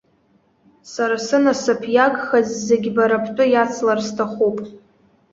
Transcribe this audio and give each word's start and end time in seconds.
Сара 0.91 1.17
сынасыԥ 1.25 1.81
иагхаз 1.95 2.47
зегьы 2.67 2.91
бара 2.95 3.17
бтәы 3.23 3.45
иацлар 3.49 3.99
сҭахуп. 4.07 4.57